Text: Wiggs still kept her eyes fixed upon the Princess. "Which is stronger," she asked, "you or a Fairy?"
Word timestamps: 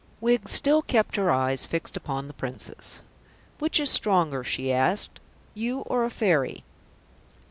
Wiggs 0.19 0.49
still 0.49 0.81
kept 0.81 1.15
her 1.15 1.29
eyes 1.31 1.67
fixed 1.67 1.95
upon 1.95 2.25
the 2.25 2.33
Princess. 2.33 3.01
"Which 3.59 3.79
is 3.79 3.91
stronger," 3.91 4.43
she 4.43 4.73
asked, 4.73 5.19
"you 5.53 5.81
or 5.81 6.05
a 6.05 6.09
Fairy?" 6.09 6.63